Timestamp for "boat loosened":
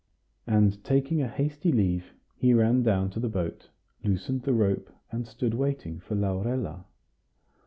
3.29-4.41